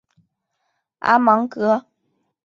[0.97, 1.85] 阿芒格。